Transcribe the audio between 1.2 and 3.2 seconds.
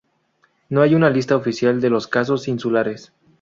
oficial de los Casos Insulares.